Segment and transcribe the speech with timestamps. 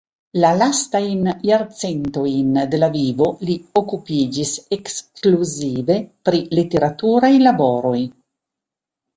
[0.43, 5.99] La lastajn jarcentojn de la vivo li okupiĝis ekskluzive
[6.31, 7.97] pri literaturaj laboroj.